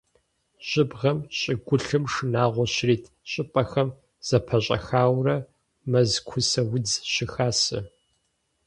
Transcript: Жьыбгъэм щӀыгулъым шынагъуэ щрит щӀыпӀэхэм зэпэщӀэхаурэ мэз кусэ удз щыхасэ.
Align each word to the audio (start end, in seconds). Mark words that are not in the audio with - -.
Жьыбгъэм 0.67 1.17
щӀыгулъым 1.37 2.03
шынагъуэ 2.11 2.65
щрит 2.73 3.03
щӀыпӀэхэм 3.29 3.89
зэпэщӀэхаурэ 4.27 5.37
мэз 5.89 6.11
кусэ 6.27 6.61
удз 6.75 6.93
щыхасэ. 7.11 7.79